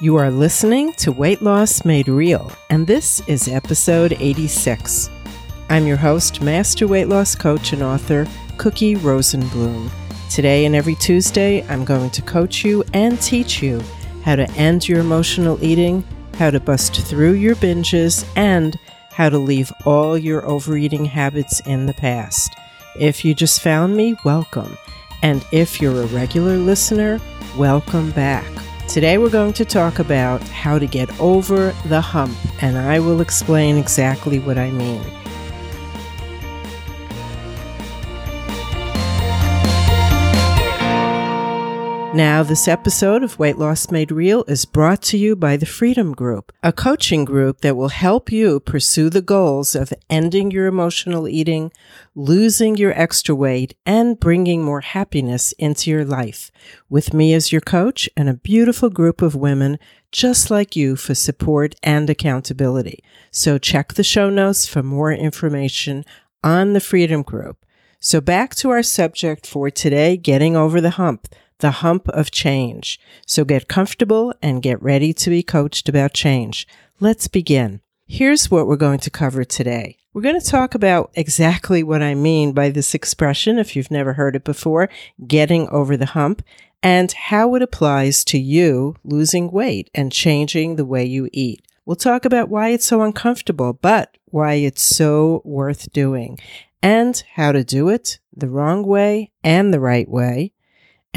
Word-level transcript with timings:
You 0.00 0.14
are 0.14 0.30
listening 0.30 0.92
to 0.92 1.10
Weight 1.10 1.42
Loss 1.42 1.84
Made 1.84 2.06
Real, 2.06 2.52
and 2.70 2.86
this 2.86 3.20
is 3.26 3.48
episode 3.48 4.12
86. 4.20 5.10
I'm 5.70 5.88
your 5.88 5.96
host, 5.96 6.40
Master 6.40 6.86
Weight 6.86 7.08
Loss 7.08 7.34
Coach 7.34 7.72
and 7.72 7.82
author, 7.82 8.24
Cookie 8.58 8.94
Rosenblum. 8.94 9.90
Today 10.30 10.66
and 10.66 10.76
every 10.76 10.94
Tuesday, 10.94 11.66
I'm 11.68 11.84
going 11.84 12.10
to 12.10 12.22
coach 12.22 12.64
you 12.64 12.84
and 12.94 13.20
teach 13.20 13.60
you 13.60 13.82
how 14.22 14.36
to 14.36 14.48
end 14.52 14.88
your 14.88 15.00
emotional 15.00 15.58
eating, 15.64 16.04
how 16.34 16.50
to 16.50 16.60
bust 16.60 16.94
through 16.94 17.32
your 17.32 17.56
binges, 17.56 18.24
and 18.36 18.78
how 19.10 19.28
to 19.28 19.38
leave 19.38 19.72
all 19.84 20.16
your 20.16 20.46
overeating 20.46 21.06
habits 21.06 21.58
in 21.66 21.86
the 21.86 21.94
past. 21.94 22.54
If 23.00 23.24
you 23.24 23.34
just 23.34 23.62
found 23.62 23.96
me, 23.96 24.14
welcome. 24.24 24.78
And 25.24 25.44
if 25.50 25.80
you're 25.82 26.02
a 26.02 26.06
regular 26.06 26.56
listener, 26.56 27.20
welcome 27.56 28.12
back. 28.12 28.46
Today 28.88 29.18
we're 29.18 29.28
going 29.28 29.52
to 29.52 29.66
talk 29.66 29.98
about 29.98 30.42
how 30.48 30.78
to 30.78 30.86
get 30.86 31.10
over 31.20 31.72
the 31.84 32.00
hump, 32.00 32.34
and 32.62 32.78
I 32.78 33.00
will 33.00 33.20
explain 33.20 33.76
exactly 33.76 34.38
what 34.38 34.56
I 34.56 34.70
mean. 34.70 35.02
Now, 42.18 42.42
this 42.42 42.66
episode 42.66 43.22
of 43.22 43.38
Weight 43.38 43.58
Loss 43.58 43.92
Made 43.92 44.10
Real 44.10 44.42
is 44.48 44.64
brought 44.64 45.02
to 45.02 45.16
you 45.16 45.36
by 45.36 45.56
the 45.56 45.64
Freedom 45.64 46.12
Group, 46.12 46.52
a 46.64 46.72
coaching 46.72 47.24
group 47.24 47.60
that 47.60 47.76
will 47.76 47.90
help 47.90 48.32
you 48.32 48.58
pursue 48.58 49.08
the 49.08 49.22
goals 49.22 49.76
of 49.76 49.92
ending 50.10 50.50
your 50.50 50.66
emotional 50.66 51.28
eating, 51.28 51.70
losing 52.16 52.76
your 52.76 52.90
extra 53.00 53.36
weight, 53.36 53.76
and 53.86 54.18
bringing 54.18 54.64
more 54.64 54.80
happiness 54.80 55.52
into 55.60 55.92
your 55.92 56.04
life. 56.04 56.50
With 56.88 57.14
me 57.14 57.34
as 57.34 57.52
your 57.52 57.60
coach 57.60 58.10
and 58.16 58.28
a 58.28 58.34
beautiful 58.34 58.90
group 58.90 59.22
of 59.22 59.36
women 59.36 59.78
just 60.10 60.50
like 60.50 60.74
you 60.74 60.96
for 60.96 61.14
support 61.14 61.76
and 61.84 62.10
accountability. 62.10 62.98
So 63.30 63.58
check 63.58 63.94
the 63.94 64.02
show 64.02 64.28
notes 64.28 64.66
for 64.66 64.82
more 64.82 65.12
information 65.12 66.04
on 66.42 66.72
the 66.72 66.80
Freedom 66.80 67.22
Group. 67.22 67.64
So 68.00 68.20
back 68.20 68.56
to 68.56 68.70
our 68.70 68.82
subject 68.82 69.46
for 69.46 69.70
today, 69.70 70.16
getting 70.16 70.56
over 70.56 70.80
the 70.80 70.90
hump 70.90 71.28
the 71.58 71.70
hump 71.70 72.08
of 72.08 72.30
change. 72.30 73.00
So 73.26 73.44
get 73.44 73.68
comfortable 73.68 74.34
and 74.42 74.62
get 74.62 74.82
ready 74.82 75.12
to 75.12 75.30
be 75.30 75.42
coached 75.42 75.88
about 75.88 76.14
change. 76.14 76.66
Let's 77.00 77.28
begin. 77.28 77.80
Here's 78.06 78.50
what 78.50 78.66
we're 78.66 78.76
going 78.76 79.00
to 79.00 79.10
cover 79.10 79.44
today. 79.44 79.96
We're 80.12 80.22
going 80.22 80.40
to 80.40 80.46
talk 80.46 80.74
about 80.74 81.10
exactly 81.14 81.82
what 81.82 82.02
I 82.02 82.14
mean 82.14 82.52
by 82.52 82.70
this 82.70 82.94
expression, 82.94 83.58
if 83.58 83.76
you've 83.76 83.90
never 83.90 84.14
heard 84.14 84.34
it 84.34 84.44
before, 84.44 84.88
getting 85.26 85.68
over 85.68 85.96
the 85.96 86.06
hump, 86.06 86.42
and 86.82 87.12
how 87.12 87.54
it 87.54 87.62
applies 87.62 88.24
to 88.24 88.38
you 88.38 88.96
losing 89.04 89.50
weight 89.50 89.90
and 89.94 90.10
changing 90.10 90.76
the 90.76 90.84
way 90.84 91.04
you 91.04 91.28
eat. 91.32 91.62
We'll 91.84 91.96
talk 91.96 92.24
about 92.24 92.48
why 92.48 92.70
it's 92.70 92.86
so 92.86 93.02
uncomfortable, 93.02 93.74
but 93.74 94.16
why 94.26 94.54
it's 94.54 94.82
so 94.82 95.42
worth 95.44 95.92
doing, 95.92 96.38
and 96.82 97.22
how 97.34 97.52
to 97.52 97.64
do 97.64 97.88
it 97.88 98.18
the 98.34 98.48
wrong 98.48 98.84
way 98.84 99.32
and 99.42 99.72
the 99.72 99.80
right 99.80 100.08
way, 100.08 100.52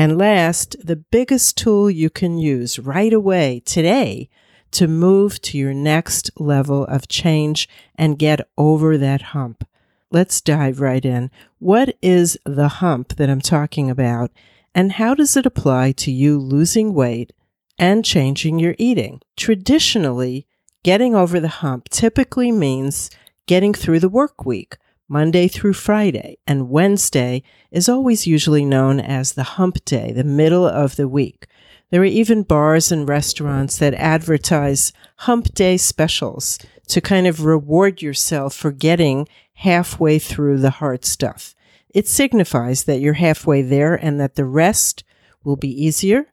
and 0.01 0.17
last, 0.17 0.75
the 0.83 0.95
biggest 0.95 1.59
tool 1.59 1.87
you 1.87 2.09
can 2.09 2.39
use 2.39 2.79
right 2.79 3.13
away 3.13 3.61
today 3.65 4.31
to 4.71 4.87
move 4.87 5.39
to 5.41 5.59
your 5.59 5.75
next 5.75 6.31
level 6.39 6.85
of 6.85 7.07
change 7.07 7.69
and 7.93 8.17
get 8.17 8.49
over 8.57 8.97
that 8.97 9.21
hump. 9.21 9.63
Let's 10.09 10.41
dive 10.41 10.81
right 10.81 11.05
in. 11.05 11.29
What 11.59 11.95
is 12.01 12.35
the 12.47 12.67
hump 12.67 13.17
that 13.17 13.29
I'm 13.29 13.41
talking 13.41 13.91
about, 13.91 14.31
and 14.73 14.93
how 14.93 15.13
does 15.13 15.37
it 15.37 15.45
apply 15.45 15.91
to 15.97 16.11
you 16.11 16.39
losing 16.39 16.95
weight 16.95 17.31
and 17.77 18.03
changing 18.03 18.57
your 18.57 18.73
eating? 18.79 19.21
Traditionally, 19.37 20.47
getting 20.81 21.13
over 21.13 21.39
the 21.39 21.61
hump 21.61 21.89
typically 21.89 22.51
means 22.51 23.11
getting 23.45 23.71
through 23.71 23.99
the 23.99 24.09
work 24.09 24.45
week 24.45 24.77
Monday 25.11 25.49
through 25.49 25.73
Friday, 25.73 26.37
and 26.47 26.69
Wednesday 26.69 27.43
is 27.69 27.89
always 27.89 28.25
usually 28.25 28.63
known 28.63 28.97
as 28.97 29.33
the 29.33 29.43
hump 29.43 29.83
day, 29.83 30.13
the 30.13 30.23
middle 30.23 30.65
of 30.65 30.95
the 30.95 31.05
week. 31.05 31.47
There 31.89 32.01
are 32.01 32.05
even 32.05 32.43
bars 32.43 32.93
and 32.93 33.09
restaurants 33.09 33.77
that 33.79 33.93
advertise 33.95 34.93
hump 35.17 35.53
day 35.53 35.75
specials 35.75 36.57
to 36.87 37.01
kind 37.01 37.27
of 37.27 37.43
reward 37.43 38.01
yourself 38.01 38.55
for 38.55 38.71
getting 38.71 39.27
halfway 39.55 40.17
through 40.17 40.59
the 40.59 40.69
hard 40.69 41.03
stuff. 41.03 41.55
It 41.89 42.07
signifies 42.07 42.85
that 42.85 43.01
you're 43.01 43.15
halfway 43.15 43.63
there 43.63 43.95
and 43.95 44.17
that 44.21 44.35
the 44.35 44.45
rest 44.45 45.03
will 45.43 45.57
be 45.57 45.85
easier 45.85 46.27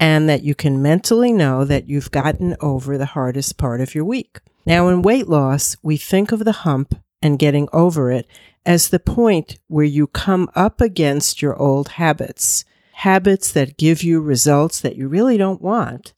and 0.00 0.28
that 0.28 0.42
you 0.42 0.56
can 0.56 0.82
mentally 0.82 1.32
know 1.32 1.64
that 1.64 1.88
you've 1.88 2.10
gotten 2.10 2.56
over 2.60 2.98
the 2.98 3.06
hardest 3.06 3.56
part 3.56 3.80
of 3.80 3.94
your 3.94 4.04
week. 4.04 4.40
Now, 4.66 4.88
in 4.88 5.02
weight 5.02 5.28
loss, 5.28 5.76
we 5.80 5.96
think 5.96 6.32
of 6.32 6.44
the 6.44 6.50
hump 6.50 6.96
and 7.22 7.38
getting 7.38 7.68
over 7.72 8.10
it 8.10 8.26
as 8.64 8.88
the 8.88 8.98
point 8.98 9.58
where 9.68 9.84
you 9.84 10.06
come 10.06 10.50
up 10.54 10.80
against 10.80 11.40
your 11.40 11.56
old 11.56 11.88
habits, 11.88 12.64
habits 12.94 13.52
that 13.52 13.76
give 13.76 14.02
you 14.02 14.20
results 14.20 14.80
that 14.80 14.96
you 14.96 15.08
really 15.08 15.36
don't 15.36 15.62
want. 15.62 16.12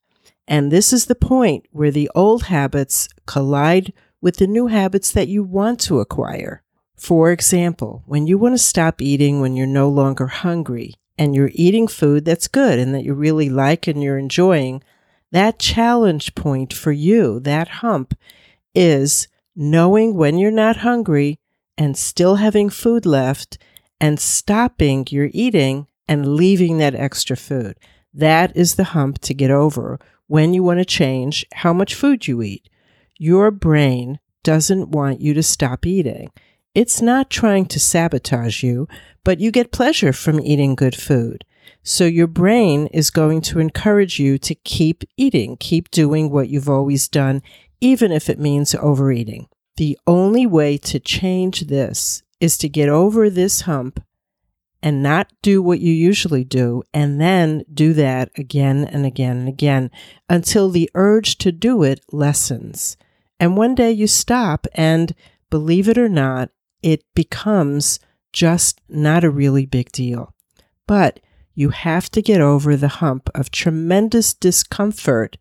And 0.46 0.72
this 0.72 0.92
is 0.92 1.06
the 1.06 1.14
point 1.14 1.66
where 1.70 1.90
the 1.90 2.10
old 2.14 2.44
habits 2.44 3.08
collide 3.26 3.92
with 4.20 4.38
the 4.38 4.46
new 4.46 4.68
habits 4.68 5.12
that 5.12 5.28
you 5.28 5.44
want 5.44 5.78
to 5.80 6.00
acquire. 6.00 6.62
For 6.96 7.30
example, 7.30 8.02
when 8.06 8.26
you 8.26 8.38
want 8.38 8.54
to 8.54 8.58
stop 8.58 9.00
eating 9.00 9.40
when 9.40 9.54
you're 9.54 9.66
no 9.66 9.88
longer 9.88 10.26
hungry 10.26 10.94
and 11.16 11.34
you're 11.34 11.50
eating 11.52 11.86
food 11.86 12.24
that's 12.24 12.48
good 12.48 12.78
and 12.78 12.94
that 12.94 13.04
you 13.04 13.14
really 13.14 13.50
like 13.50 13.86
and 13.86 14.02
you're 14.02 14.18
enjoying, 14.18 14.82
that 15.30 15.58
challenge 15.58 16.34
point 16.34 16.72
for 16.72 16.92
you, 16.92 17.38
that 17.40 17.68
hump, 17.68 18.18
is 18.74 19.28
knowing 19.60 20.14
when 20.14 20.38
you're 20.38 20.52
not 20.52 20.76
hungry 20.76 21.36
and 21.76 21.96
still 21.96 22.36
having 22.36 22.70
food 22.70 23.04
left 23.04 23.58
and 24.00 24.20
stopping 24.20 25.04
your 25.10 25.28
eating 25.32 25.88
and 26.08 26.36
leaving 26.36 26.78
that 26.78 26.94
extra 26.94 27.36
food. 27.36 27.76
That 28.14 28.56
is 28.56 28.76
the 28.76 28.84
hump 28.84 29.18
to 29.22 29.34
get 29.34 29.50
over 29.50 29.98
when 30.28 30.54
you 30.54 30.62
want 30.62 30.78
to 30.78 30.84
change 30.84 31.44
how 31.54 31.72
much 31.72 31.96
food 31.96 32.28
you 32.28 32.40
eat. 32.40 32.68
Your 33.16 33.50
brain 33.50 34.20
doesn't 34.44 34.90
want 34.90 35.20
you 35.20 35.34
to 35.34 35.42
stop 35.42 35.84
eating. 35.84 36.30
It's 36.72 37.02
not 37.02 37.28
trying 37.28 37.66
to 37.66 37.80
sabotage 37.80 38.62
you, 38.62 38.86
but 39.24 39.40
you 39.40 39.50
get 39.50 39.72
pleasure 39.72 40.12
from 40.12 40.38
eating 40.38 40.76
good 40.76 40.94
food. 40.94 41.44
So 41.82 42.04
your 42.04 42.26
brain 42.26 42.86
is 42.88 43.10
going 43.10 43.40
to 43.42 43.58
encourage 43.58 44.20
you 44.20 44.38
to 44.38 44.54
keep 44.54 45.04
eating, 45.16 45.56
keep 45.56 45.90
doing 45.90 46.30
what 46.30 46.48
you've 46.48 46.68
always 46.68 47.08
done, 47.08 47.42
even 47.80 48.12
if 48.12 48.28
it 48.28 48.38
means 48.38 48.74
overeating. 48.74 49.48
The 49.76 49.98
only 50.06 50.46
way 50.46 50.76
to 50.78 50.98
change 50.98 51.62
this 51.62 52.22
is 52.40 52.58
to 52.58 52.68
get 52.68 52.88
over 52.88 53.30
this 53.30 53.62
hump 53.62 54.02
and 54.82 55.02
not 55.02 55.32
do 55.42 55.60
what 55.60 55.80
you 55.80 55.92
usually 55.92 56.44
do, 56.44 56.82
and 56.94 57.20
then 57.20 57.64
do 57.72 57.92
that 57.94 58.30
again 58.36 58.84
and 58.84 59.04
again 59.04 59.38
and 59.38 59.48
again 59.48 59.90
until 60.28 60.70
the 60.70 60.88
urge 60.94 61.36
to 61.38 61.50
do 61.50 61.82
it 61.82 62.00
lessens. 62.12 62.96
And 63.40 63.56
one 63.56 63.74
day 63.74 63.90
you 63.90 64.06
stop, 64.06 64.66
and 64.74 65.14
believe 65.50 65.88
it 65.88 65.98
or 65.98 66.08
not, 66.08 66.50
it 66.82 67.04
becomes 67.14 67.98
just 68.32 68.80
not 68.88 69.24
a 69.24 69.30
really 69.30 69.66
big 69.66 69.90
deal. 69.90 70.34
But 70.86 71.20
you 71.54 71.70
have 71.70 72.08
to 72.10 72.22
get 72.22 72.40
over 72.40 72.76
the 72.76 72.88
hump 72.88 73.28
of 73.34 73.50
tremendous 73.50 74.32
discomfort 74.32 75.38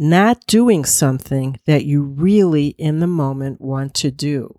not 0.00 0.46
doing 0.46 0.82
something 0.82 1.60
that 1.66 1.84
you 1.84 2.02
really 2.02 2.68
in 2.78 3.00
the 3.00 3.06
moment 3.06 3.60
want 3.60 3.92
to 3.92 4.10
do. 4.10 4.58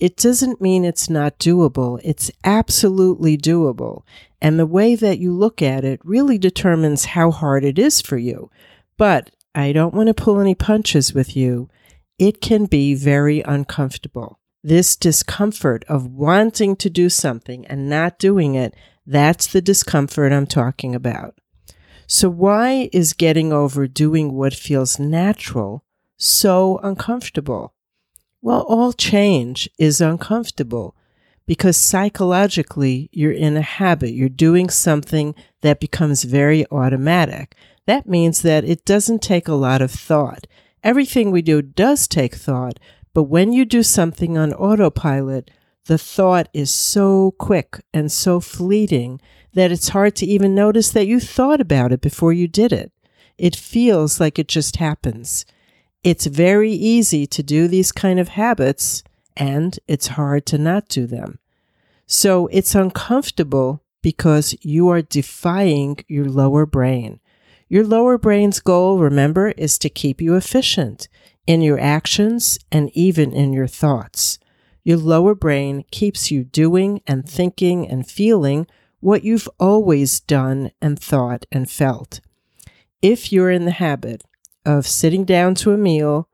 It 0.00 0.16
doesn't 0.16 0.60
mean 0.60 0.84
it's 0.84 1.08
not 1.08 1.38
doable. 1.38 2.00
It's 2.02 2.32
absolutely 2.42 3.38
doable. 3.38 4.02
And 4.42 4.58
the 4.58 4.66
way 4.66 4.96
that 4.96 5.20
you 5.20 5.32
look 5.32 5.62
at 5.62 5.84
it 5.84 6.00
really 6.02 6.38
determines 6.38 7.04
how 7.04 7.30
hard 7.30 7.64
it 7.64 7.78
is 7.78 8.00
for 8.00 8.18
you. 8.18 8.50
But 8.96 9.30
I 9.54 9.70
don't 9.70 9.94
want 9.94 10.08
to 10.08 10.14
pull 10.14 10.40
any 10.40 10.56
punches 10.56 11.14
with 11.14 11.36
you. 11.36 11.68
It 12.18 12.40
can 12.40 12.66
be 12.66 12.94
very 12.94 13.42
uncomfortable. 13.42 14.40
This 14.64 14.96
discomfort 14.96 15.84
of 15.88 16.08
wanting 16.08 16.74
to 16.76 16.90
do 16.90 17.08
something 17.08 17.64
and 17.66 17.88
not 17.88 18.18
doing 18.18 18.56
it, 18.56 18.74
that's 19.06 19.46
the 19.46 19.62
discomfort 19.62 20.32
I'm 20.32 20.48
talking 20.48 20.96
about. 20.96 21.37
So, 22.10 22.30
why 22.30 22.88
is 22.90 23.12
getting 23.12 23.52
over 23.52 23.86
doing 23.86 24.32
what 24.32 24.54
feels 24.54 24.98
natural 24.98 25.84
so 26.16 26.78
uncomfortable? 26.82 27.74
Well, 28.40 28.62
all 28.62 28.94
change 28.94 29.68
is 29.78 30.00
uncomfortable 30.00 30.96
because 31.46 31.76
psychologically 31.76 33.10
you're 33.12 33.32
in 33.32 33.58
a 33.58 33.62
habit. 33.62 34.14
You're 34.14 34.30
doing 34.30 34.70
something 34.70 35.34
that 35.60 35.80
becomes 35.80 36.24
very 36.24 36.64
automatic. 36.70 37.54
That 37.84 38.08
means 38.08 38.40
that 38.40 38.64
it 38.64 38.86
doesn't 38.86 39.20
take 39.20 39.46
a 39.46 39.52
lot 39.52 39.82
of 39.82 39.90
thought. 39.90 40.46
Everything 40.82 41.30
we 41.30 41.42
do 41.42 41.60
does 41.60 42.08
take 42.08 42.34
thought, 42.34 42.80
but 43.12 43.24
when 43.24 43.52
you 43.52 43.66
do 43.66 43.82
something 43.82 44.38
on 44.38 44.54
autopilot, 44.54 45.50
the 45.88 45.98
thought 45.98 46.50
is 46.52 46.70
so 46.70 47.32
quick 47.38 47.80
and 47.94 48.12
so 48.12 48.40
fleeting 48.40 49.18
that 49.54 49.72
it's 49.72 49.88
hard 49.88 50.14
to 50.14 50.26
even 50.26 50.54
notice 50.54 50.90
that 50.90 51.06
you 51.06 51.18
thought 51.18 51.62
about 51.62 51.92
it 51.92 52.02
before 52.02 52.32
you 52.32 52.46
did 52.46 52.72
it. 52.72 52.92
it 53.38 53.56
feels 53.56 54.20
like 54.20 54.38
it 54.38 54.48
just 54.48 54.76
happens. 54.76 55.46
It's 56.04 56.26
very 56.26 56.72
easy 56.72 57.26
to 57.28 57.42
do 57.42 57.68
these 57.68 57.90
kind 57.90 58.20
of 58.20 58.28
habits 58.28 59.02
and 59.36 59.78
it's 59.88 60.08
hard 60.08 60.44
to 60.46 60.58
not 60.58 60.88
do 60.88 61.06
them. 61.06 61.38
So 62.06 62.48
it's 62.48 62.74
uncomfortable 62.74 63.82
because 64.02 64.56
you 64.60 64.88
are 64.88 65.02
defying 65.02 65.98
your 66.06 66.26
lower 66.26 66.66
brain. 66.66 67.20
Your 67.68 67.84
lower 67.84 68.18
brain's 68.18 68.60
goal, 68.60 68.98
remember, 68.98 69.48
is 69.56 69.78
to 69.78 69.88
keep 69.88 70.20
you 70.20 70.34
efficient 70.34 71.08
in 71.46 71.62
your 71.62 71.78
actions 71.78 72.58
and 72.70 72.90
even 72.92 73.32
in 73.32 73.52
your 73.52 73.68
thoughts. 73.68 74.38
Your 74.88 74.96
lower 74.96 75.34
brain 75.34 75.84
keeps 75.90 76.30
you 76.30 76.44
doing 76.44 77.02
and 77.06 77.28
thinking 77.28 77.86
and 77.86 78.08
feeling 78.08 78.66
what 79.00 79.22
you've 79.22 79.46
always 79.60 80.18
done 80.18 80.70
and 80.80 80.98
thought 80.98 81.44
and 81.52 81.70
felt. 81.70 82.22
If 83.02 83.30
you're 83.30 83.50
in 83.50 83.66
the 83.66 83.70
habit 83.72 84.24
of 84.64 84.86
sitting 84.86 85.26
down 85.26 85.56
to 85.56 85.72
a 85.72 85.76
meal 85.76 86.30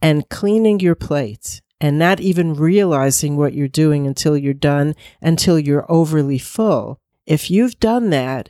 and 0.00 0.30
cleaning 0.30 0.80
your 0.80 0.94
plate 0.94 1.60
and 1.78 1.98
not 1.98 2.20
even 2.20 2.54
realizing 2.54 3.36
what 3.36 3.52
you're 3.52 3.68
doing 3.68 4.06
until 4.06 4.34
you're 4.34 4.54
done, 4.54 4.94
until 5.20 5.58
you're 5.58 5.84
overly 5.92 6.38
full, 6.38 6.98
if 7.26 7.50
you've 7.50 7.78
done 7.80 8.08
that, 8.08 8.48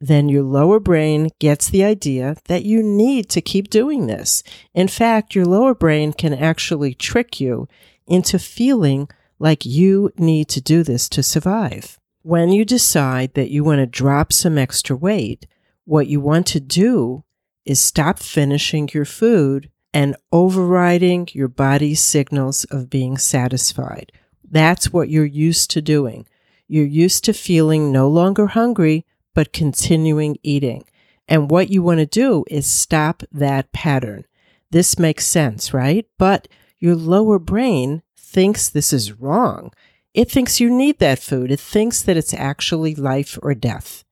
then 0.00 0.28
your 0.28 0.44
lower 0.44 0.78
brain 0.78 1.30
gets 1.40 1.68
the 1.68 1.82
idea 1.82 2.36
that 2.46 2.64
you 2.64 2.84
need 2.84 3.28
to 3.30 3.40
keep 3.40 3.68
doing 3.68 4.06
this. 4.06 4.44
In 4.74 4.86
fact, 4.86 5.34
your 5.34 5.44
lower 5.44 5.74
brain 5.74 6.12
can 6.12 6.32
actually 6.32 6.94
trick 6.94 7.40
you 7.40 7.66
into 8.06 8.38
feeling 8.38 9.08
like 9.38 9.66
you 9.66 10.12
need 10.16 10.48
to 10.48 10.60
do 10.60 10.82
this 10.82 11.08
to 11.10 11.22
survive. 11.22 11.98
When 12.22 12.50
you 12.50 12.64
decide 12.64 13.34
that 13.34 13.50
you 13.50 13.62
want 13.62 13.78
to 13.78 13.86
drop 13.86 14.32
some 14.32 14.58
extra 14.58 14.96
weight, 14.96 15.46
what 15.84 16.06
you 16.06 16.20
want 16.20 16.46
to 16.48 16.60
do 16.60 17.24
is 17.64 17.80
stop 17.80 18.18
finishing 18.18 18.88
your 18.92 19.04
food 19.04 19.70
and 19.92 20.16
overriding 20.32 21.28
your 21.32 21.48
body's 21.48 22.00
signals 22.00 22.64
of 22.64 22.90
being 22.90 23.16
satisfied. 23.16 24.12
That's 24.48 24.92
what 24.92 25.08
you're 25.08 25.24
used 25.24 25.70
to 25.72 25.82
doing. 25.82 26.26
You're 26.68 26.84
used 26.84 27.24
to 27.24 27.32
feeling 27.32 27.92
no 27.92 28.08
longer 28.08 28.48
hungry, 28.48 29.06
but 29.34 29.52
continuing 29.52 30.36
eating. 30.42 30.84
And 31.28 31.50
what 31.50 31.70
you 31.70 31.82
want 31.82 32.00
to 32.00 32.06
do 32.06 32.44
is 32.48 32.66
stop 32.66 33.22
that 33.32 33.72
pattern. 33.72 34.24
This 34.70 34.98
makes 34.98 35.26
sense, 35.26 35.72
right? 35.72 36.06
But 36.18 36.48
your 36.78 36.94
lower 36.94 37.38
brain 37.38 38.02
thinks 38.16 38.68
this 38.68 38.92
is 38.92 39.12
wrong. 39.12 39.72
It 40.14 40.30
thinks 40.30 40.60
you 40.60 40.70
need 40.70 40.98
that 40.98 41.18
food. 41.18 41.50
It 41.50 41.60
thinks 41.60 42.02
that 42.02 42.16
it's 42.16 42.34
actually 42.34 42.94
life 42.94 43.38
or 43.42 43.54
death. 43.54 44.04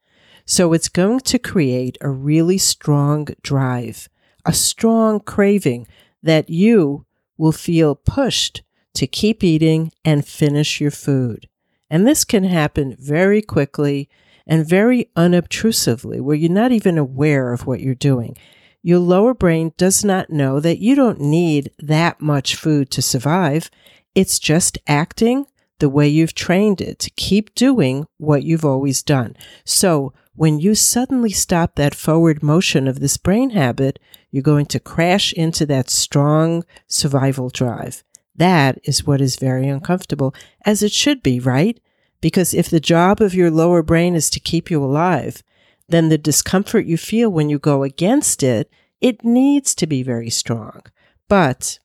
So 0.46 0.72
it's 0.72 0.88
going 0.88 1.20
to 1.20 1.38
create 1.38 1.96
a 2.00 2.10
really 2.10 2.58
strong 2.58 3.28
drive, 3.42 4.08
a 4.44 4.52
strong 4.52 5.20
craving 5.20 5.86
that 6.22 6.50
you 6.50 7.06
will 7.38 7.52
feel 7.52 7.94
pushed 7.94 8.62
to 8.94 9.06
keep 9.06 9.42
eating 9.42 9.92
and 10.04 10.26
finish 10.26 10.80
your 10.80 10.90
food. 10.90 11.48
And 11.90 12.06
this 12.06 12.24
can 12.24 12.44
happen 12.44 12.96
very 12.98 13.42
quickly 13.42 14.08
and 14.46 14.68
very 14.68 15.10
unobtrusively, 15.16 16.20
where 16.20 16.36
you're 16.36 16.50
not 16.50 16.72
even 16.72 16.98
aware 16.98 17.52
of 17.52 17.66
what 17.66 17.80
you're 17.80 17.94
doing. 17.94 18.36
Your 18.86 18.98
lower 18.98 19.32
brain 19.32 19.72
does 19.78 20.04
not 20.04 20.28
know 20.28 20.60
that 20.60 20.78
you 20.78 20.94
don't 20.94 21.18
need 21.18 21.70
that 21.78 22.20
much 22.20 22.54
food 22.54 22.90
to 22.90 23.00
survive. 23.00 23.70
It's 24.14 24.38
just 24.38 24.76
acting 24.86 25.46
the 25.78 25.88
way 25.88 26.06
you've 26.06 26.34
trained 26.34 26.82
it 26.82 26.98
to 26.98 27.10
keep 27.12 27.54
doing 27.54 28.06
what 28.18 28.42
you've 28.42 28.64
always 28.64 29.02
done. 29.02 29.36
So 29.64 30.12
when 30.34 30.58
you 30.58 30.74
suddenly 30.74 31.30
stop 31.30 31.76
that 31.76 31.94
forward 31.94 32.42
motion 32.42 32.86
of 32.86 33.00
this 33.00 33.16
brain 33.16 33.50
habit, 33.50 33.98
you're 34.30 34.42
going 34.42 34.66
to 34.66 34.78
crash 34.78 35.32
into 35.32 35.64
that 35.64 35.88
strong 35.88 36.62
survival 36.86 37.48
drive. 37.48 38.04
That 38.36 38.78
is 38.84 39.06
what 39.06 39.22
is 39.22 39.36
very 39.36 39.66
uncomfortable, 39.66 40.34
as 40.66 40.82
it 40.82 40.92
should 40.92 41.22
be, 41.22 41.40
right? 41.40 41.80
Because 42.20 42.52
if 42.52 42.68
the 42.68 42.80
job 42.80 43.22
of 43.22 43.34
your 43.34 43.50
lower 43.50 43.82
brain 43.82 44.14
is 44.14 44.28
to 44.28 44.40
keep 44.40 44.70
you 44.70 44.84
alive, 44.84 45.42
then 45.88 46.08
the 46.08 46.18
discomfort 46.18 46.86
you 46.86 46.96
feel 46.96 47.30
when 47.30 47.48
you 47.48 47.58
go 47.58 47.82
against 47.82 48.42
it, 48.42 48.70
it 49.00 49.24
needs 49.24 49.74
to 49.74 49.86
be 49.86 50.02
very 50.02 50.30
strong. 50.30 50.82
But 51.28 51.78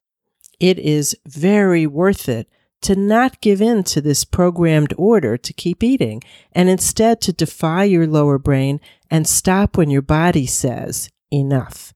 it 0.59 0.79
is 0.79 1.17
very 1.25 1.85
worth 1.85 2.29
it 2.29 2.49
to 2.81 2.95
not 2.95 3.41
give 3.41 3.61
in 3.61 3.83
to 3.83 4.01
this 4.01 4.23
programmed 4.23 4.93
order 4.97 5.37
to 5.37 5.53
keep 5.53 5.83
eating 5.83 6.21
and 6.53 6.69
instead 6.69 7.19
to 7.21 7.33
defy 7.33 7.83
your 7.83 8.07
lower 8.07 8.37
brain 8.37 8.79
and 9.11 9.27
stop 9.27 9.77
when 9.77 9.89
your 9.89 10.01
body 10.01 10.45
says 10.45 11.09
enough. 11.31 11.93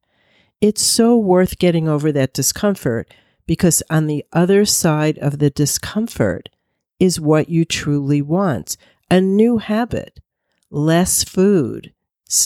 It's 0.60 0.82
so 0.82 1.18
worth 1.18 1.60
getting 1.60 1.88
over 1.88 2.12
that 2.12 2.34
discomfort 2.34 3.14
because 3.46 3.84
on 3.90 4.08
the 4.08 4.26
other 4.34 4.66
side 4.66 5.18
of 5.20 5.40
the 5.40 5.50
discomfort 5.50 6.50
is 7.00 7.20
what 7.20 7.50
you 7.50 7.66
truly 7.66 8.22
want 8.22 8.78
a 9.12 9.22
new 9.22 9.58
habit, 9.60 10.20
less 10.74 11.24
food, 11.24 11.94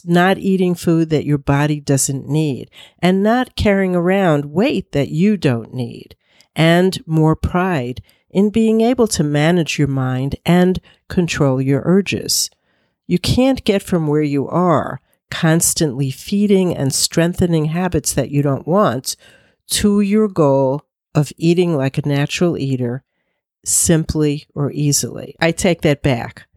not 0.06 0.38
eating 0.38 0.76
food 0.76 1.10
that 1.10 1.26
your 1.26 1.38
body 1.38 1.80
doesn't 1.80 2.28
need, 2.28 2.70
and 3.00 3.24
not 3.24 3.56
carrying 3.56 3.96
around 3.96 4.46
weight 4.46 4.92
that 4.92 5.10
you 5.10 5.38
don't 5.38 5.74
need, 5.74 6.16
and 6.56 7.02
more 7.08 7.36
pride 7.36 8.02
in 8.30 8.50
being 8.50 8.82
able 8.82 9.08
to 9.08 9.24
manage 9.24 9.80
your 9.80 9.88
mind 9.88 10.36
and 10.46 10.80
control 11.08 11.62
your 11.62 11.82
urges. 11.86 12.50
You 13.08 13.18
can't 13.18 13.64
get 13.64 13.82
from 13.82 14.08
where 14.08 14.22
you 14.22 14.48
are, 14.50 15.00
constantly 15.32 16.12
feeding 16.12 16.76
and 16.76 16.94
strengthening 16.94 17.66
habits 17.66 18.14
that 18.14 18.30
you 18.30 18.42
don't 18.42 18.68
want, 18.68 19.16
to 19.70 20.02
your 20.02 20.28
goal 20.28 20.84
of 21.16 21.32
eating 21.38 21.76
like 21.76 21.98
a 21.98 22.08
natural 22.08 22.58
eater 22.58 23.04
simply 23.66 24.46
or 24.54 24.72
easily. 24.72 25.36
I 25.40 25.52
take 25.52 25.82
that 25.82 26.04
back. 26.04 26.48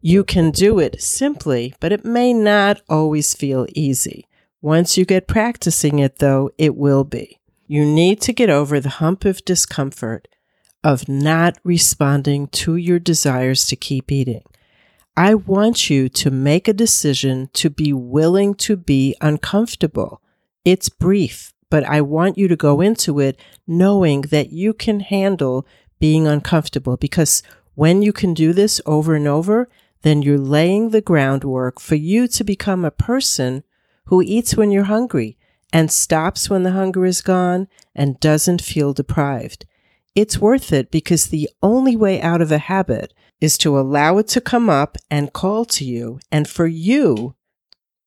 You 0.00 0.24
can 0.24 0.50
do 0.50 0.78
it 0.78 1.02
simply, 1.02 1.74
but 1.80 1.92
it 1.92 2.04
may 2.04 2.32
not 2.32 2.82
always 2.88 3.34
feel 3.34 3.66
easy. 3.74 4.26
Once 4.60 4.96
you 4.96 5.04
get 5.04 5.28
practicing 5.28 5.98
it, 5.98 6.18
though, 6.18 6.50
it 6.58 6.76
will 6.76 7.04
be. 7.04 7.38
You 7.66 7.84
need 7.84 8.20
to 8.22 8.32
get 8.32 8.50
over 8.50 8.80
the 8.80 8.88
hump 8.88 9.24
of 9.24 9.44
discomfort 9.44 10.28
of 10.84 11.08
not 11.08 11.58
responding 11.64 12.46
to 12.48 12.76
your 12.76 12.98
desires 12.98 13.66
to 13.66 13.76
keep 13.76 14.10
eating. 14.12 14.42
I 15.16 15.34
want 15.34 15.90
you 15.90 16.08
to 16.10 16.30
make 16.30 16.68
a 16.68 16.72
decision 16.72 17.50
to 17.54 17.68
be 17.68 17.92
willing 17.92 18.54
to 18.54 18.76
be 18.76 19.16
uncomfortable. 19.20 20.22
It's 20.64 20.88
brief, 20.88 21.52
but 21.70 21.82
I 21.84 22.00
want 22.00 22.38
you 22.38 22.46
to 22.48 22.56
go 22.56 22.80
into 22.80 23.18
it 23.18 23.38
knowing 23.66 24.22
that 24.22 24.52
you 24.52 24.72
can 24.72 25.00
handle 25.00 25.66
being 25.98 26.28
uncomfortable 26.28 26.96
because 26.96 27.42
when 27.74 28.02
you 28.02 28.12
can 28.12 28.32
do 28.32 28.52
this 28.52 28.80
over 28.86 29.14
and 29.14 29.26
over, 29.26 29.68
then 30.02 30.22
you're 30.22 30.38
laying 30.38 30.90
the 30.90 31.00
groundwork 31.00 31.80
for 31.80 31.94
you 31.94 32.28
to 32.28 32.44
become 32.44 32.84
a 32.84 32.90
person 32.90 33.64
who 34.06 34.22
eats 34.22 34.56
when 34.56 34.70
you're 34.70 34.84
hungry 34.84 35.36
and 35.72 35.92
stops 35.92 36.48
when 36.48 36.62
the 36.62 36.72
hunger 36.72 37.04
is 37.04 37.20
gone 37.20 37.68
and 37.94 38.20
doesn't 38.20 38.62
feel 38.62 38.92
deprived. 38.92 39.66
It's 40.14 40.38
worth 40.38 40.72
it 40.72 40.90
because 40.90 41.26
the 41.26 41.48
only 41.62 41.94
way 41.94 42.20
out 42.20 42.40
of 42.40 42.50
a 42.50 42.58
habit 42.58 43.12
is 43.40 43.58
to 43.58 43.78
allow 43.78 44.18
it 44.18 44.28
to 44.28 44.40
come 44.40 44.68
up 44.68 44.96
and 45.10 45.32
call 45.32 45.64
to 45.66 45.84
you 45.84 46.18
and 46.32 46.48
for 46.48 46.66
you 46.66 47.34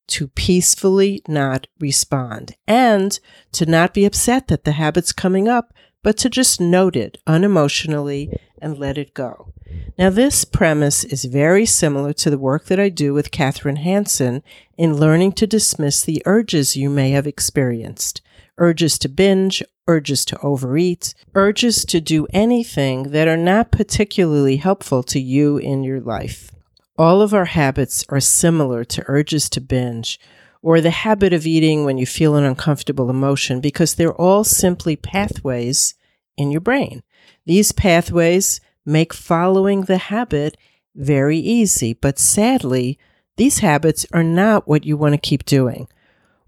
to 0.07 0.27
peacefully 0.27 1.21
not 1.27 1.67
respond 1.79 2.55
and 2.67 3.19
to 3.53 3.65
not 3.65 3.93
be 3.93 4.03
upset 4.03 4.47
that 4.49 4.65
the 4.65 4.73
habit's 4.73 5.13
coming 5.13 5.47
up 5.47 5.73
but 6.03 6.17
to 6.17 6.29
just 6.29 6.59
note 6.59 6.95
it 6.95 7.17
unemotionally 7.27 8.35
and 8.61 8.77
let 8.77 8.97
it 8.97 9.13
go. 9.13 9.53
Now, 9.97 10.09
this 10.09 10.45
premise 10.45 11.03
is 11.03 11.25
very 11.25 11.65
similar 11.65 12.13
to 12.13 12.29
the 12.29 12.37
work 12.37 12.65
that 12.65 12.79
I 12.79 12.89
do 12.89 13.13
with 13.13 13.31
Kathryn 13.31 13.77
Hansen 13.77 14.41
in 14.77 14.97
learning 14.97 15.33
to 15.33 15.47
dismiss 15.47 16.01
the 16.01 16.23
urges 16.25 16.75
you 16.75 16.89
may 16.89 17.11
have 17.11 17.27
experienced 17.27 18.21
urges 18.57 18.99
to 18.99 19.09
binge, 19.09 19.63
urges 19.87 20.23
to 20.23 20.39
overeat, 20.41 21.15
urges 21.33 21.83
to 21.85 21.99
do 21.99 22.27
anything 22.31 23.11
that 23.11 23.27
are 23.27 23.37
not 23.37 23.71
particularly 23.71 24.57
helpful 24.57 25.01
to 25.01 25.19
you 25.19 25.57
in 25.57 25.83
your 25.83 25.99
life. 25.99 26.51
All 26.97 27.21
of 27.21 27.33
our 27.33 27.45
habits 27.45 28.05
are 28.09 28.19
similar 28.19 28.83
to 28.85 29.03
urges 29.07 29.49
to 29.49 29.61
binge 29.61 30.19
or 30.61 30.79
the 30.79 30.91
habit 30.91 31.33
of 31.33 31.47
eating 31.47 31.83
when 31.85 31.97
you 31.97 32.05
feel 32.05 32.35
an 32.35 32.43
uncomfortable 32.43 33.09
emotion 33.09 33.59
because 33.61 33.95
they're 33.95 34.13
all 34.13 34.43
simply 34.43 34.95
pathways 34.95 35.95
in 36.37 36.51
your 36.51 36.61
brain. 36.61 37.01
These 37.45 37.71
pathways 37.71 38.61
make 38.85 39.13
following 39.13 39.81
the 39.81 39.97
habit 39.97 40.57
very 40.95 41.37
easy, 41.37 41.93
but 41.93 42.19
sadly, 42.19 42.99
these 43.37 43.59
habits 43.59 44.05
are 44.13 44.23
not 44.23 44.67
what 44.67 44.85
you 44.85 44.97
want 44.97 45.13
to 45.13 45.19
keep 45.19 45.45
doing. 45.45 45.87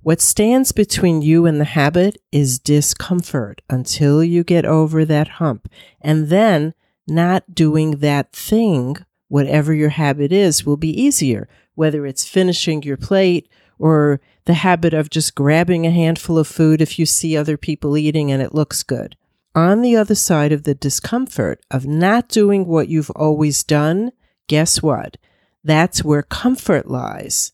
What 0.01 0.19
stands 0.19 0.73
between 0.73 1.21
you 1.21 1.45
and 1.45 1.61
the 1.61 1.65
habit 1.65 2.17
is 2.31 2.59
discomfort 2.59 3.61
until 3.69 4.21
you 4.21 4.43
get 4.43 4.65
over 4.65 5.05
that 5.05 5.29
hump. 5.29 5.69
And 6.01 6.27
then 6.27 6.73
not 7.07 7.55
doing 7.55 7.97
that 7.97 8.33
thing, 8.33 8.97
whatever 9.29 9.73
your 9.73 9.89
habit 9.89 10.33
is, 10.33 10.65
will 10.65 10.75
be 10.75 10.89
easier, 10.89 11.47
whether 11.75 12.05
it's 12.05 12.27
finishing 12.27 12.83
your 12.83 12.97
plate 12.97 13.47
or 13.79 14.19
the 14.45 14.55
habit 14.55 14.93
of 14.93 15.09
just 15.09 15.35
grabbing 15.35 15.85
a 15.85 15.91
handful 15.91 16.37
of 16.37 16.47
food 16.47 16.81
if 16.81 16.99
you 16.99 17.05
see 17.05 17.37
other 17.37 17.55
people 17.55 17.97
eating 17.97 18.29
and 18.29 18.41
it 18.41 18.53
looks 18.53 18.83
good. 18.83 19.15
On 19.55 19.81
the 19.81 19.95
other 19.95 20.15
side 20.15 20.51
of 20.51 20.63
the 20.63 20.73
discomfort 20.73 21.63
of 21.69 21.85
not 21.85 22.27
doing 22.27 22.65
what 22.65 22.87
you've 22.87 23.11
always 23.11 23.63
done, 23.63 24.11
guess 24.47 24.81
what? 24.81 25.17
That's 25.63 26.03
where 26.03 26.23
comfort 26.23 26.89
lies. 26.89 27.51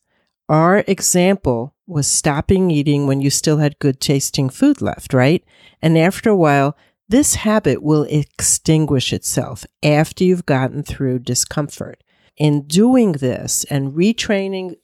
Our 0.47 0.83
example 0.87 1.75
was 1.85 2.07
stopping 2.07 2.71
eating 2.71 3.05
when 3.05 3.19
you 3.19 3.29
still 3.29 3.57
had 3.57 3.79
good 3.79 3.99
tasting 3.99 4.49
food 4.49 4.81
left, 4.81 5.13
right? 5.13 5.43
And 5.81 5.97
after 5.97 6.29
a 6.29 6.37
while, 6.37 6.77
this 7.09 7.35
habit 7.35 7.83
will 7.83 8.03
extinguish 8.03 9.11
itself 9.11 9.65
after 9.83 10.23
you've 10.23 10.45
gotten 10.45 10.83
through 10.83 11.19
discomfort. 11.19 12.01
In 12.37 12.61
doing 12.61 13.13
this 13.13 13.65
and 13.65 13.93
retraining 13.93 14.77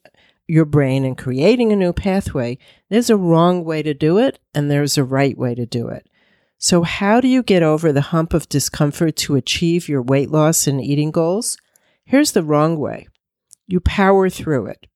your 0.46 0.66
brain 0.66 1.04
and 1.04 1.16
creating 1.16 1.72
a 1.72 1.76
new 1.76 1.92
pathway, 1.92 2.58
there's 2.90 3.08
a 3.08 3.16
wrong 3.16 3.64
way 3.64 3.82
to 3.82 3.94
do 3.94 4.18
it 4.18 4.38
and 4.54 4.70
there's 4.70 4.98
a 4.98 5.04
right 5.04 5.36
way 5.38 5.54
to 5.54 5.64
do 5.64 5.88
it. 5.88 6.08
So, 6.58 6.82
how 6.82 7.20
do 7.20 7.28
you 7.28 7.42
get 7.42 7.62
over 7.62 7.92
the 7.92 8.00
hump 8.00 8.32
of 8.32 8.48
discomfort 8.48 9.16
to 9.16 9.36
achieve 9.36 9.88
your 9.88 10.02
weight 10.02 10.30
loss 10.30 10.66
and 10.66 10.80
eating 10.80 11.10
goals? 11.10 11.58
Here's 12.04 12.32
the 12.32 12.42
wrong 12.42 12.78
way 12.78 13.08
you 13.66 13.80
power 13.80 14.30
through 14.30 14.66
it. 14.66 14.86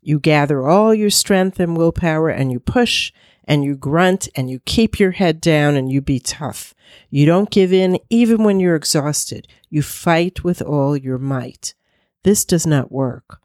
You 0.00 0.20
gather 0.20 0.66
all 0.66 0.94
your 0.94 1.10
strength 1.10 1.58
and 1.58 1.76
willpower 1.76 2.28
and 2.28 2.52
you 2.52 2.60
push 2.60 3.12
and 3.44 3.64
you 3.64 3.76
grunt 3.76 4.28
and 4.36 4.50
you 4.50 4.60
keep 4.60 5.00
your 5.00 5.12
head 5.12 5.40
down 5.40 5.76
and 5.76 5.90
you 5.90 6.00
be 6.00 6.20
tough. 6.20 6.74
You 7.10 7.26
don't 7.26 7.50
give 7.50 7.72
in 7.72 7.98
even 8.10 8.44
when 8.44 8.60
you're 8.60 8.76
exhausted. 8.76 9.48
You 9.70 9.82
fight 9.82 10.44
with 10.44 10.62
all 10.62 10.96
your 10.96 11.18
might. 11.18 11.74
This 12.22 12.44
does 12.44 12.66
not 12.66 12.92
work. 12.92 13.38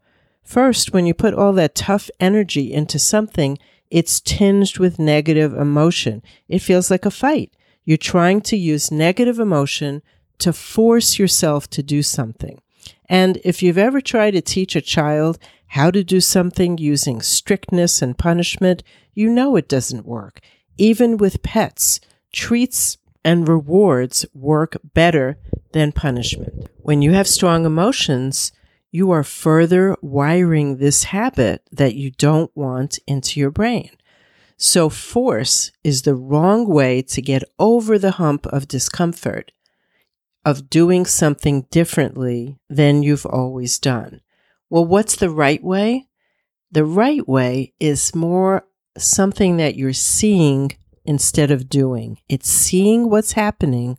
First, 0.44 0.92
when 0.92 1.06
you 1.06 1.14
put 1.14 1.34
all 1.34 1.52
that 1.54 1.74
tough 1.74 2.10
energy 2.20 2.72
into 2.72 2.98
something, 2.98 3.58
it's 3.90 4.20
tinged 4.20 4.78
with 4.78 4.98
negative 4.98 5.54
emotion. 5.54 6.22
It 6.48 6.60
feels 6.60 6.90
like 6.90 7.06
a 7.06 7.10
fight. 7.10 7.54
You're 7.84 7.96
trying 7.96 8.42
to 8.42 8.56
use 8.56 8.90
negative 8.90 9.38
emotion 9.38 10.02
to 10.38 10.52
force 10.52 11.18
yourself 11.18 11.68
to 11.70 11.82
do 11.82 12.02
something. 12.02 12.60
And 13.08 13.38
if 13.44 13.62
you've 13.62 13.78
ever 13.78 14.00
tried 14.00 14.32
to 14.32 14.40
teach 14.40 14.76
a 14.76 14.80
child 14.80 15.38
how 15.68 15.90
to 15.90 16.04
do 16.04 16.20
something 16.20 16.78
using 16.78 17.20
strictness 17.20 18.02
and 18.02 18.16
punishment, 18.16 18.82
you 19.14 19.30
know 19.30 19.56
it 19.56 19.68
doesn't 19.68 20.06
work. 20.06 20.40
Even 20.76 21.16
with 21.16 21.42
pets, 21.42 22.00
treats 22.32 22.98
and 23.24 23.48
rewards 23.48 24.24
work 24.32 24.76
better 24.94 25.38
than 25.72 25.92
punishment. 25.92 26.68
When 26.78 27.02
you 27.02 27.12
have 27.12 27.28
strong 27.28 27.66
emotions, 27.66 28.52
you 28.90 29.10
are 29.10 29.24
further 29.24 29.96
wiring 30.00 30.76
this 30.76 31.04
habit 31.04 31.62
that 31.70 31.94
you 31.94 32.10
don't 32.10 32.50
want 32.54 32.98
into 33.06 33.38
your 33.38 33.50
brain. 33.50 33.90
So, 34.56 34.88
force 34.88 35.70
is 35.84 36.02
the 36.02 36.16
wrong 36.16 36.66
way 36.66 37.02
to 37.02 37.22
get 37.22 37.44
over 37.58 37.98
the 37.98 38.12
hump 38.12 38.46
of 38.46 38.66
discomfort 38.66 39.52
of 40.44 40.70
doing 40.70 41.04
something 41.04 41.66
differently 41.70 42.58
than 42.68 43.02
you've 43.02 43.26
always 43.26 43.78
done. 43.78 44.20
Well, 44.70 44.84
what's 44.84 45.16
the 45.16 45.30
right 45.30 45.62
way? 45.62 46.08
The 46.70 46.84
right 46.84 47.26
way 47.28 47.74
is 47.78 48.14
more 48.14 48.64
something 48.96 49.58
that 49.58 49.76
you're 49.76 49.92
seeing 49.92 50.72
instead 51.04 51.50
of 51.50 51.68
doing. 51.68 52.18
It's 52.28 52.48
seeing 52.48 53.08
what's 53.08 53.32
happening 53.32 53.98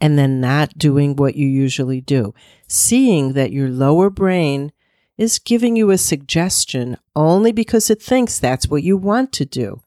and 0.00 0.18
then 0.18 0.40
not 0.40 0.78
doing 0.78 1.16
what 1.16 1.34
you 1.34 1.46
usually 1.46 2.00
do. 2.00 2.34
Seeing 2.66 3.32
that 3.32 3.52
your 3.52 3.68
lower 3.68 4.10
brain 4.10 4.72
is 5.16 5.38
giving 5.38 5.76
you 5.76 5.90
a 5.90 5.98
suggestion 5.98 6.96
only 7.16 7.50
because 7.50 7.90
it 7.90 8.00
thinks 8.00 8.38
that's 8.38 8.68
what 8.68 8.82
you 8.82 8.96
want 8.96 9.32
to 9.32 9.44
do. 9.44 9.82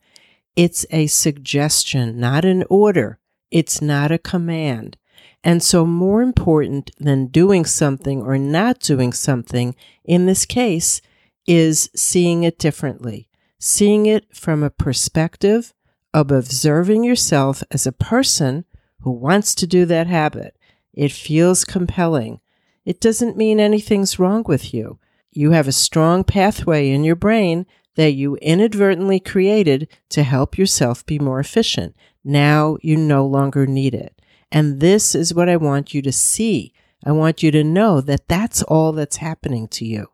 It's 0.55 0.85
a 0.91 1.07
suggestion, 1.07 2.19
not 2.19 2.43
an 2.43 2.65
order. 2.69 3.19
It's 3.49 3.81
not 3.81 4.11
a 4.11 4.17
command. 4.17 4.97
And 5.43 5.63
so, 5.63 5.85
more 5.85 6.21
important 6.21 6.91
than 6.99 7.27
doing 7.27 7.65
something 7.65 8.21
or 8.21 8.37
not 8.37 8.79
doing 8.79 9.11
something 9.13 9.75
in 10.03 10.25
this 10.25 10.45
case 10.45 11.01
is 11.47 11.89
seeing 11.95 12.43
it 12.43 12.59
differently, 12.59 13.27
seeing 13.57 14.05
it 14.05 14.35
from 14.35 14.61
a 14.61 14.69
perspective 14.69 15.73
of 16.13 16.31
observing 16.31 17.03
yourself 17.03 17.63
as 17.71 17.87
a 17.87 17.91
person 17.91 18.65
who 19.01 19.11
wants 19.11 19.55
to 19.55 19.67
do 19.67 19.85
that 19.85 20.07
habit. 20.07 20.57
It 20.93 21.11
feels 21.11 21.65
compelling. 21.65 22.39
It 22.85 22.99
doesn't 22.99 23.37
mean 23.37 23.59
anything's 23.59 24.19
wrong 24.19 24.43
with 24.47 24.73
you. 24.73 24.99
You 25.31 25.51
have 25.51 25.67
a 25.67 25.73
strong 25.73 26.23
pathway 26.23 26.89
in 26.89 27.03
your 27.03 27.15
brain 27.15 27.65
that 27.95 28.13
you 28.13 28.35
inadvertently 28.37 29.19
created 29.19 29.87
to 30.09 30.23
help 30.23 30.57
yourself 30.57 31.05
be 31.05 31.19
more 31.19 31.39
efficient. 31.39 31.95
Now 32.23 32.77
you 32.81 32.97
no 32.97 33.25
longer 33.25 33.65
need 33.65 33.93
it. 33.93 34.21
And 34.51 34.79
this 34.79 35.15
is 35.15 35.33
what 35.33 35.49
I 35.49 35.57
want 35.57 35.93
you 35.93 36.01
to 36.01 36.11
see. 36.11 36.73
I 37.05 37.11
want 37.11 37.41
you 37.41 37.51
to 37.51 37.63
know 37.63 38.01
that 38.01 38.27
that's 38.27 38.61
all 38.63 38.91
that's 38.91 39.17
happening 39.17 39.67
to 39.69 39.85
you. 39.85 40.07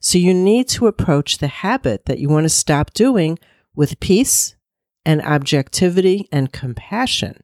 So 0.00 0.18
you 0.18 0.34
need 0.34 0.68
to 0.70 0.86
approach 0.86 1.38
the 1.38 1.48
habit 1.48 2.06
that 2.06 2.18
you 2.18 2.28
want 2.28 2.44
to 2.44 2.48
stop 2.48 2.92
doing 2.92 3.38
with 3.74 4.00
peace 4.00 4.56
and 5.04 5.22
objectivity 5.22 6.28
and 6.32 6.52
compassion. 6.52 7.42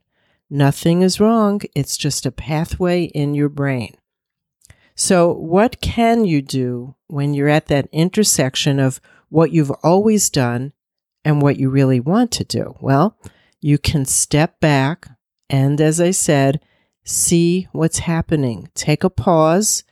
Nothing 0.49 1.01
is 1.01 1.19
wrong. 1.19 1.61
It's 1.75 1.95
just 1.97 2.25
a 2.25 2.31
pathway 2.31 3.03
in 3.03 3.35
your 3.35 3.49
brain. 3.49 3.95
So, 4.95 5.31
what 5.31 5.79
can 5.79 6.25
you 6.25 6.41
do 6.41 6.95
when 7.07 7.33
you're 7.33 7.47
at 7.47 7.67
that 7.67 7.87
intersection 7.91 8.79
of 8.79 8.99
what 9.29 9.51
you've 9.51 9.71
always 9.83 10.29
done 10.29 10.73
and 11.23 11.41
what 11.41 11.57
you 11.57 11.69
really 11.69 11.99
want 11.99 12.31
to 12.31 12.43
do? 12.43 12.75
Well, 12.81 13.17
you 13.61 13.77
can 13.77 14.05
step 14.05 14.59
back 14.59 15.07
and, 15.49 15.79
as 15.79 16.01
I 16.01 16.11
said, 16.11 16.59
see 17.03 17.67
what's 17.71 17.99
happening. 17.99 18.69
Take 18.73 19.03
a 19.03 19.09
pause 19.09 19.83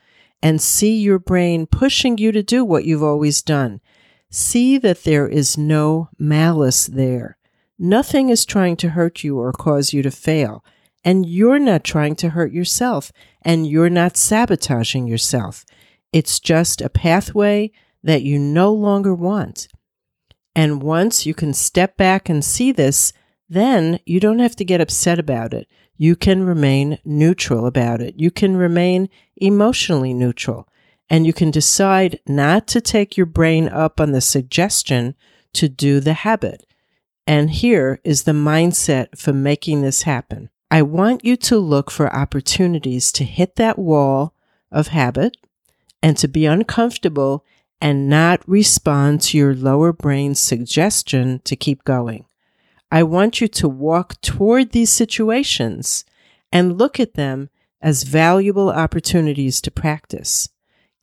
and 0.42 0.62
see 0.62 0.98
your 0.98 1.20
brain 1.20 1.68
pushing 1.68 2.18
you 2.18 2.32
to 2.32 2.44
do 2.44 2.66
what 2.66 2.86
you've 2.86 3.04
always 3.04 3.42
done. 3.42 3.82
See 4.30 4.78
that 4.80 5.04
there 5.04 5.28
is 5.28 5.58
no 5.58 6.10
malice 6.20 6.86
there. 6.86 7.37
Nothing 7.79 8.29
is 8.29 8.46
trying 8.46 8.75
to 8.77 8.89
hurt 8.89 9.24
you 9.24 9.38
or 9.39 9.51
cause 9.51 9.93
you 9.93 10.01
to 10.01 10.12
fail. 10.12 10.63
And 11.03 11.25
you're 11.25 11.60
not 11.60 11.84
trying 11.84 12.15
to 12.17 12.29
hurt 12.29 12.51
yourself 12.51 13.12
and 13.41 13.67
you're 13.67 13.89
not 13.89 14.17
sabotaging 14.17 15.07
yourself. 15.07 15.63
It's 16.12 16.39
just 16.39 16.81
a 16.81 16.89
pathway 16.89 17.72
that 18.03 18.24
you 18.24 18.39
no 18.39 18.74
longer 18.74 19.13
want. 19.13 19.67
And 20.55 20.81
once 20.81 21.25
you 21.25 21.34
can 21.34 21.53
step 21.53 21.98
back 21.98 22.29
and 22.29 22.43
see 22.43 22.72
this, 22.72 23.13
then 23.48 24.00
you 24.05 24.19
don't 24.19 24.39
have 24.39 24.55
to 24.55 24.65
get 24.65 24.81
upset 24.81 25.19
about 25.19 25.53
it. 25.53 25.67
You 25.98 26.15
can 26.15 26.43
remain 26.43 27.00
neutral 27.05 27.65
about 27.65 28.01
it. 28.01 28.15
You 28.17 28.31
can 28.31 28.57
remain 28.57 29.10
emotionally 29.36 30.13
neutral. 30.13 30.67
And 31.10 31.25
you 31.25 31.34
can 31.34 31.51
decide 31.51 32.19
not 32.27 32.67
to 32.67 32.81
take 32.81 33.15
your 33.15 33.25
brain 33.25 33.69
up 33.69 34.01
on 34.01 34.12
the 34.12 34.22
suggestion 34.22 35.15
to 35.53 35.69
do 35.69 36.00
the 36.00 36.13
habit. 36.13 36.65
And 37.27 37.51
here 37.51 38.00
is 38.05 38.24
the 38.24 38.31
mindset 38.31 39.17
for 39.17 39.34
making 39.34 39.81
this 39.81 40.03
happen. 40.03 40.50
I 40.72 40.81
want 40.81 41.25
you 41.25 41.36
to 41.36 41.57
look 41.57 41.91
for 41.91 42.13
opportunities 42.13 43.12
to 43.12 43.25
hit 43.25 43.57
that 43.57 43.77
wall 43.77 44.34
of 44.72 44.88
habit 44.88 45.36
and 46.01 46.17
to 46.17 46.29
be 46.29 46.46
uncomfortable 46.46 47.43
and 47.81 48.10
not 48.10 48.48
respond 48.48 49.22
to 49.22 49.38
your 49.38 49.53
lower 49.53 49.91
brain's 49.91 50.39
suggestion 50.39 51.41
to 51.43 51.57
keep 51.57 51.84
going. 51.84 52.25
I 52.89 53.03
want 53.03 53.41
you 53.41 53.50
to 53.50 53.67
walk 53.67 54.19
toward 54.22 54.72
these 54.72 54.91
situations 54.91 56.05
and 56.51 56.77
look 56.77 56.98
at 56.98 57.15
them 57.15 57.50
as 57.81 58.03
valuable 58.03 58.69
opportunities 58.69 59.60
to 59.62 59.72
practice. 59.72 60.50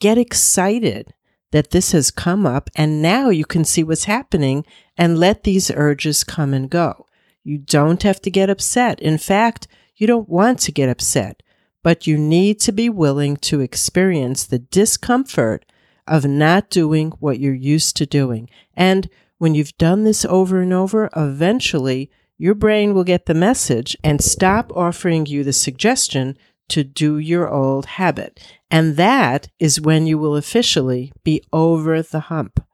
Get 0.01 0.17
excited 0.17 1.13
that 1.55 1.71
this 1.71 1.93
has 1.93 2.11
come 2.11 2.45
up 2.45 2.69
and 2.75 3.01
now 3.01 3.29
you 3.29 3.45
can 3.45 3.65
see 3.65 3.85
what's 3.85 4.07
happening 4.07 4.67
and 4.99 5.21
let 5.21 5.45
these 5.45 5.71
urges 5.71 6.25
come 6.25 6.53
and 6.53 6.69
go. 6.69 7.07
You 7.45 7.59
don't 7.59 8.03
have 8.03 8.21
to 8.23 8.31
get 8.31 8.51
upset. 8.51 8.99
In 8.99 9.19
fact, 9.19 9.69
you 9.95 10.09
don't 10.09 10.29
want 10.29 10.59
to 10.63 10.73
get 10.73 10.89
upset, 10.89 11.45
but 11.85 12.09
you 12.09 12.19
need 12.19 12.59
to 12.59 12.73
be 12.73 12.89
willing 12.89 13.37
to 13.37 13.61
experience 13.61 14.45
the 14.45 14.59
discomfort 14.59 15.65
of 16.09 16.25
not 16.25 16.71
doing 16.71 17.13
what 17.21 17.39
you're 17.39 17.55
used 17.55 17.97
to 17.99 18.05
doing. 18.05 18.51
And 18.77 19.09
when 19.39 19.55
you've 19.55 19.79
done 19.79 20.03
this 20.03 20.25
over 20.25 20.61
and 20.61 20.73
over, 20.73 21.09
eventually 21.15 22.11
your 22.37 22.57
brain 22.57 22.95
will 22.95 23.05
get 23.05 23.27
the 23.27 23.33
message 23.33 23.97
and 24.03 24.21
stop 24.21 24.73
offering 24.75 25.27
you 25.27 25.45
the 25.45 25.53
suggestion 25.53 26.37
to 26.69 26.85
do 26.85 27.19
your 27.19 27.49
old 27.49 27.87
habit. 27.87 28.41
And 28.71 28.97
that 28.97 29.49
is 29.59 29.81
when 29.81 30.07
you 30.07 30.19
will 30.19 30.37
officially 30.37 31.13
be 31.23 31.43
over 31.53 32.03
the 32.03 32.21
hump. 32.21 32.65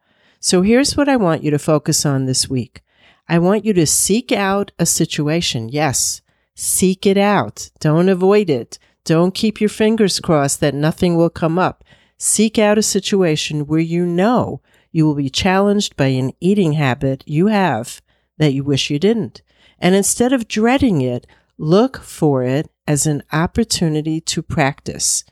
So 0.41 0.63
here's 0.63 0.97
what 0.97 1.09
I 1.09 1.17
want 1.17 1.43
you 1.43 1.51
to 1.51 1.59
focus 1.59 2.07
on 2.07 2.25
this 2.25 2.49
week. 2.49 2.83
I 3.29 3.39
want 3.39 3.65
you 3.65 3.73
to 3.75 3.87
seek 3.87 4.33
out 4.33 4.73
a 4.79 4.87
situation. 4.87 5.69
Yes, 5.69 6.23
seek 6.55 7.07
it 7.07 7.19
out. 7.19 7.71
Don't 7.79 8.09
avoid 8.09 8.51
it. 8.51 8.79
Don't 9.05 9.35
keep 9.35 9.61
your 9.61 9.69
fingers 9.69 10.21
crossed 10.21 10.61
that 10.61 10.75
nothing 10.75 11.17
will 11.17 11.31
come 11.31 11.59
up. 11.59 11.85
Seek 12.19 12.59
out 12.59 12.79
a 12.79 12.83
situation 12.83 13.67
where 13.67 13.81
you 13.81 14.05
know 14.05 14.61
you 14.93 15.07
will 15.07 15.15
be 15.15 15.31
challenged 15.31 15.97
by 15.97 16.07
an 16.07 16.33
eating 16.41 16.73
habit 16.73 17.23
you 17.27 17.47
have 17.47 18.03
that 18.39 18.53
you 18.53 18.65
wish 18.65 18.91
you 18.91 18.99
didn't. 18.99 19.43
And 19.79 19.95
instead 19.95 20.33
of 20.33 20.49
dreading 20.49 21.01
it, 21.01 21.27
look 21.57 21.99
for 21.99 22.43
it 22.43 22.71
as 22.91 23.07
an 23.07 23.23
opportunity 23.33 24.21
to 24.21 24.43
practice 24.43 25.23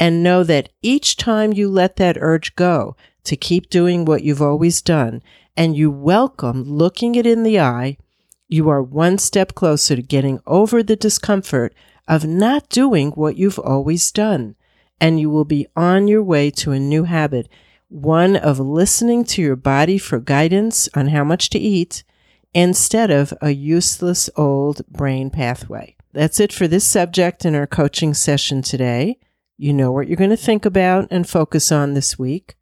and 0.00 0.20
know 0.20 0.42
that 0.42 0.68
each 0.82 1.16
time 1.16 1.52
you 1.52 1.68
let 1.68 1.94
that 1.94 2.16
urge 2.18 2.56
go 2.56 2.96
to 3.22 3.36
keep 3.36 3.70
doing 3.70 4.04
what 4.04 4.24
you've 4.24 4.42
always 4.42 4.82
done 4.82 5.22
and 5.56 5.76
you 5.76 5.92
welcome 5.92 6.64
looking 6.64 7.14
it 7.14 7.24
in 7.24 7.44
the 7.44 7.60
eye, 7.60 7.96
you 8.48 8.68
are 8.68 8.82
one 8.82 9.16
step 9.16 9.54
closer 9.54 9.94
to 9.94 10.02
getting 10.02 10.40
over 10.44 10.82
the 10.82 10.96
discomfort 10.96 11.72
of 12.08 12.26
not 12.26 12.68
doing 12.68 13.12
what 13.12 13.36
you've 13.36 13.60
always 13.60 14.10
done. 14.10 14.56
And 15.00 15.20
you 15.20 15.30
will 15.30 15.44
be 15.44 15.68
on 15.76 16.08
your 16.08 16.22
way 16.22 16.50
to 16.50 16.72
a 16.72 16.80
new 16.80 17.04
habit, 17.04 17.48
one 17.88 18.34
of 18.34 18.58
listening 18.58 19.22
to 19.26 19.40
your 19.40 19.54
body 19.54 19.98
for 19.98 20.18
guidance 20.18 20.88
on 20.96 21.06
how 21.06 21.22
much 21.22 21.48
to 21.50 21.60
eat 21.60 22.02
instead 22.52 23.12
of 23.12 23.32
a 23.40 23.50
useless 23.50 24.28
old 24.34 24.84
brain 24.88 25.30
pathway. 25.30 25.93
That's 26.14 26.38
it 26.38 26.52
for 26.52 26.68
this 26.68 26.84
subject 26.84 27.44
in 27.44 27.56
our 27.56 27.66
coaching 27.66 28.14
session 28.14 28.62
today. 28.62 29.18
You 29.56 29.72
know 29.72 29.90
what 29.90 30.06
you're 30.06 30.16
going 30.16 30.30
to 30.30 30.36
think 30.36 30.64
about 30.64 31.08
and 31.10 31.28
focus 31.28 31.72
on 31.72 31.94
this 31.94 32.16
week. 32.16 32.54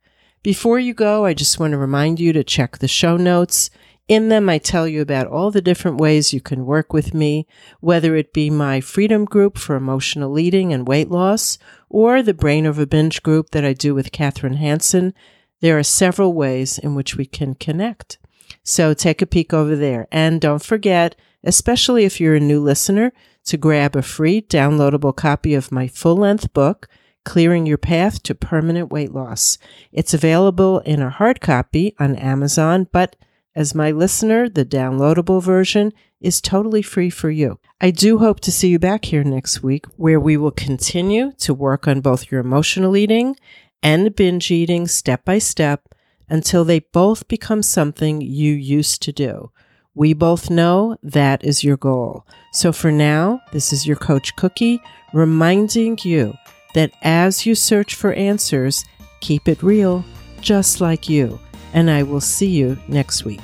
Before 0.42 0.78
you 0.78 0.94
go, 0.94 1.26
I 1.26 1.34
just 1.34 1.60
want 1.60 1.72
to 1.72 1.78
remind 1.78 2.18
you 2.18 2.32
to 2.32 2.42
check 2.42 2.78
the 2.78 2.88
show 2.88 3.18
notes. 3.18 3.68
In 4.08 4.30
them, 4.30 4.48
I 4.48 4.56
tell 4.56 4.88
you 4.88 5.02
about 5.02 5.26
all 5.26 5.50
the 5.50 5.60
different 5.60 5.98
ways 5.98 6.32
you 6.32 6.40
can 6.40 6.64
work 6.64 6.94
with 6.94 7.12
me, 7.12 7.46
whether 7.80 8.16
it 8.16 8.32
be 8.32 8.48
my 8.48 8.80
Freedom 8.80 9.26
Group 9.26 9.58
for 9.58 9.76
emotional 9.76 10.38
eating 10.38 10.72
and 10.72 10.88
weight 10.88 11.10
loss, 11.10 11.58
or 11.90 12.22
the 12.22 12.32
Brain 12.32 12.66
over 12.66 12.86
Binge 12.86 13.22
group 13.22 13.50
that 13.50 13.66
I 13.66 13.74
do 13.74 13.94
with 13.94 14.12
Kathryn 14.12 14.56
Hansen. 14.56 15.12
There 15.60 15.78
are 15.78 15.82
several 15.82 16.32
ways 16.32 16.78
in 16.78 16.94
which 16.94 17.16
we 17.16 17.26
can 17.26 17.54
connect. 17.54 18.18
So 18.64 18.94
take 18.94 19.20
a 19.20 19.26
peek 19.26 19.52
over 19.52 19.76
there. 19.76 20.08
And 20.10 20.40
don't 20.40 20.64
forget, 20.64 21.16
especially 21.44 22.04
if 22.04 22.18
you're 22.18 22.34
a 22.34 22.40
new 22.40 22.62
listener, 22.62 23.12
to 23.44 23.56
grab 23.56 23.96
a 23.96 24.02
free 24.02 24.42
downloadable 24.42 25.14
copy 25.14 25.54
of 25.54 25.72
my 25.72 25.88
full 25.88 26.16
length 26.16 26.52
book, 26.52 26.88
Clearing 27.24 27.66
Your 27.66 27.78
Path 27.78 28.22
to 28.24 28.34
Permanent 28.34 28.90
Weight 28.90 29.12
Loss. 29.12 29.58
It's 29.92 30.14
available 30.14 30.80
in 30.80 31.00
a 31.00 31.10
hard 31.10 31.40
copy 31.40 31.94
on 31.98 32.16
Amazon, 32.16 32.88
but 32.92 33.16
as 33.54 33.74
my 33.74 33.90
listener, 33.90 34.48
the 34.48 34.64
downloadable 34.64 35.42
version 35.42 35.92
is 36.20 36.40
totally 36.40 36.82
free 36.82 37.10
for 37.10 37.30
you. 37.30 37.58
I 37.80 37.90
do 37.90 38.18
hope 38.18 38.40
to 38.40 38.52
see 38.52 38.68
you 38.68 38.78
back 38.78 39.06
here 39.06 39.24
next 39.24 39.62
week 39.62 39.86
where 39.96 40.20
we 40.20 40.36
will 40.36 40.52
continue 40.52 41.32
to 41.38 41.52
work 41.52 41.86
on 41.86 42.00
both 42.00 42.30
your 42.30 42.40
emotional 42.40 42.96
eating 42.96 43.36
and 43.82 44.14
binge 44.14 44.50
eating 44.50 44.86
step 44.86 45.24
by 45.24 45.38
step 45.38 45.88
until 46.28 46.64
they 46.64 46.78
both 46.78 47.28
become 47.28 47.62
something 47.62 48.20
you 48.20 48.54
used 48.54 49.02
to 49.02 49.12
do. 49.12 49.50
We 49.94 50.14
both 50.14 50.48
know 50.48 50.96
that 51.02 51.44
is 51.44 51.62
your 51.62 51.76
goal. 51.76 52.26
So 52.52 52.72
for 52.72 52.90
now, 52.90 53.42
this 53.52 53.72
is 53.72 53.86
your 53.86 53.96
coach 53.96 54.34
Cookie 54.36 54.80
reminding 55.12 55.98
you 56.02 56.34
that 56.74 56.92
as 57.02 57.44
you 57.44 57.54
search 57.54 57.94
for 57.94 58.14
answers, 58.14 58.84
keep 59.20 59.48
it 59.48 59.62
real, 59.62 60.02
just 60.40 60.80
like 60.80 61.08
you. 61.08 61.38
And 61.74 61.90
I 61.90 62.02
will 62.04 62.20
see 62.20 62.48
you 62.48 62.78
next 62.88 63.24
week. 63.24 63.42